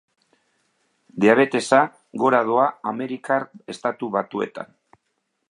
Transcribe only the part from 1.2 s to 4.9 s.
Diabetesa gora doa Amerikar Estatu Batuetan.